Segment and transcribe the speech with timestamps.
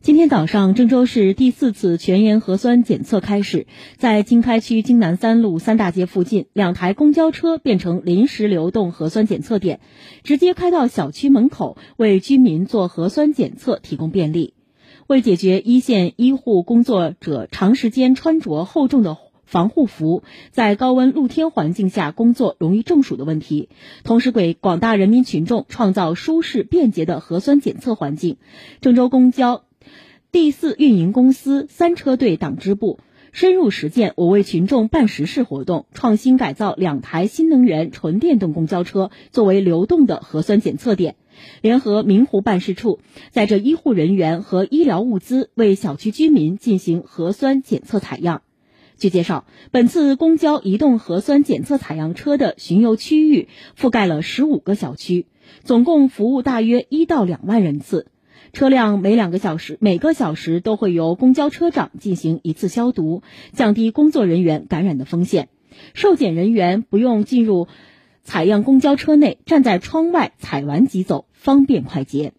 [0.00, 3.66] 今天早上，郑州市第四次全员核酸检测开始，
[3.96, 9.80] 在经开区京南三路三大街附近，两台公交车变成临时流动核酸检测点，
[10.22, 14.54] 直接开到小区门口，为居民做核酸检测提供便利。
[15.08, 20.22] 为解决一线医护工作者长时间穿着厚重的防护服，
[20.52, 23.68] 在高温露天环境下工作容易中暑的问题，
[24.04, 28.36] 同时给广大人民群众创造舒适便捷的核酸检测环境，
[28.80, 29.64] 郑州公交。
[30.40, 33.00] 第四运营公司三车队党支部
[33.32, 41.16] 深入实践“我为群众办实事”活动，创新改造两台新能源纯电动公交车作为流动的核酸检测点，
[41.60, 43.00] 联合明湖办事处，
[43.32, 48.42] 载着医护人员和医疗物资为小区居民进行核酸检测采样。
[48.96, 55.26] 据介绍，本次公交移动核酸检测采样车的巡游区域覆盖了十五个小区，
[55.64, 58.06] 总共服务大约一到两万人次。
[58.52, 65.48] 车辆每两个小时，每个小时都会由公交车长进行一次消毒，降低工作人员感染的风险。
[65.94, 67.68] 受检人员不用进入
[68.24, 72.32] 采样公交车内，站在窗外采完即走，方便快捷。